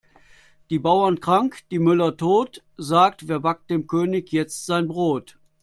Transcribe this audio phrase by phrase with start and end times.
[0.71, 5.37] Die Bauern krank, die Müller tot, sagt wer backt dem König jetzt sein Brot?